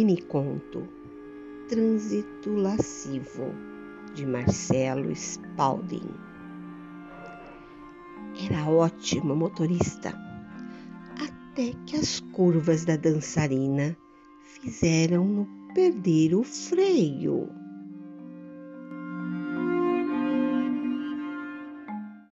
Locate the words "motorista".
9.34-10.14